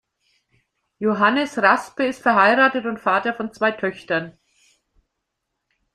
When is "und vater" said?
2.87-3.35